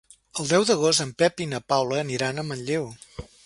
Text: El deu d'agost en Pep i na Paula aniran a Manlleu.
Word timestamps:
El 0.43 0.47
deu 0.51 0.63
d'agost 0.69 1.03
en 1.05 1.11
Pep 1.21 1.43
i 1.45 1.47
na 1.53 1.61
Paula 1.73 2.03
aniran 2.07 2.41
a 2.41 2.47
Manlleu. 2.51 2.93